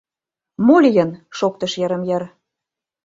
—Мо 0.65 0.75
лийын?— 0.83 1.09
шоктыш 1.37 1.71
йырым-йыр. 1.81 2.23